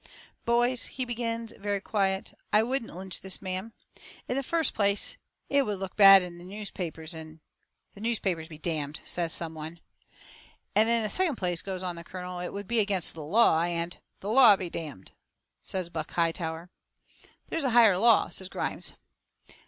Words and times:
"Boys," 0.45 0.87
he 0.87 1.05
begins 1.05 1.53
very 1.59 1.79
quiet, 1.79 2.33
"I 2.51 2.63
wouldn't 2.63 2.95
lynch 2.95 3.21
this 3.21 3.39
man. 3.39 3.71
In 4.27 4.35
the 4.35 4.41
first 4.41 4.73
place 4.73 5.15
it 5.47 5.61
will 5.63 5.75
look 5.75 5.95
bad 5.95 6.23
in 6.23 6.39
the 6.39 6.43
newspapers, 6.43 7.13
and" 7.13 7.39
"The 7.93 8.01
newspapers 8.01 8.47
be 8.47 8.57
d 8.57 8.83
d!" 8.83 8.99
says 9.05 9.31
some 9.31 9.53
one. 9.53 9.79
"And 10.75 10.89
in 10.89 11.03
the 11.03 11.09
second 11.11 11.35
place," 11.35 11.61
goes 11.61 11.83
on 11.83 11.97
the 11.97 12.03
colonel, 12.03 12.39
"it 12.39 12.51
would 12.51 12.67
be 12.67 12.79
against 12.79 13.13
the 13.13 13.21
law, 13.21 13.61
and" 13.61 13.95
"The 14.21 14.31
law 14.31 14.55
be 14.55 14.71
d 14.71 14.89
d!" 14.89 15.11
says 15.61 15.91
Buck 15.91 16.09
Hightower. 16.09 16.71
"There's 17.49 17.63
a 17.63 17.69
higher 17.69 17.99
law!" 17.99 18.29
says 18.29 18.49
Grimes. 18.49 18.93